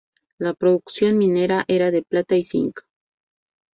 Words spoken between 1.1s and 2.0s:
minera era